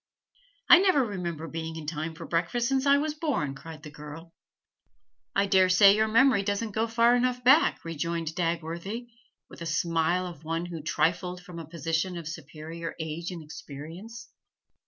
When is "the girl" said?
3.83-4.33